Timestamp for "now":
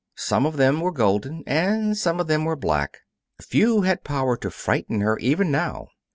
5.51-5.89